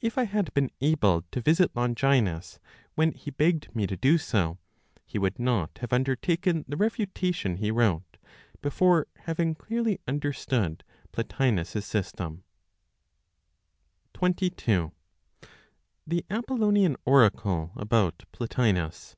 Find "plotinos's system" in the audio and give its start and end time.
11.10-12.44